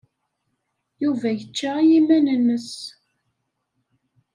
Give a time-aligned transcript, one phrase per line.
[1.03, 2.71] Yuba yečča i yiman-nnes.